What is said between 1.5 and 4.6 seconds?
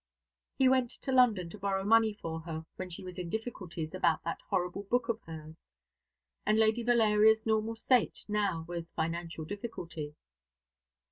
to borrow money for her when she was in difficulties about that